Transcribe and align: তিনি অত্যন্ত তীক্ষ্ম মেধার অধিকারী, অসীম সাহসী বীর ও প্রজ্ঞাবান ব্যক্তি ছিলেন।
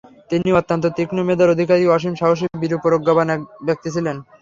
তিনি 0.31 0.49
অত্যন্ত 0.59 0.85
তীক্ষ্ম 0.97 1.19
মেধার 1.27 1.53
অধিকারী, 1.55 1.83
অসীম 1.87 2.13
সাহসী 2.17 2.45
বীর 2.61 2.73
ও 2.75 2.83
প্রজ্ঞাবান 2.83 3.29
ব্যক্তি 3.67 3.89
ছিলেন। 3.95 4.17